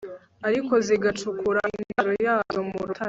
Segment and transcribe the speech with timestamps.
[0.47, 2.99] ariko zigacukura indaro yazo mu rutare